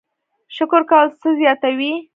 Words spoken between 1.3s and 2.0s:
زیاتوي؟